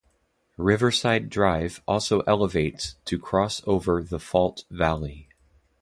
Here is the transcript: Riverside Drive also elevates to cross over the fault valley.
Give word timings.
Riverside 0.57 1.29
Drive 1.29 1.79
also 1.87 2.21
elevates 2.21 2.95
to 3.05 3.19
cross 3.19 3.61
over 3.67 4.01
the 4.01 4.17
fault 4.19 4.63
valley. 4.71 5.29